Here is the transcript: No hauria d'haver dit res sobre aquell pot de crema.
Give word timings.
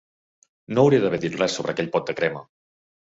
No 0.77 0.85
hauria 0.85 1.03
d'haver 1.05 1.19
dit 1.25 1.37
res 1.41 1.59
sobre 1.59 1.77
aquell 1.77 1.93
pot 1.97 2.09
de 2.09 2.17
crema. 2.21 2.43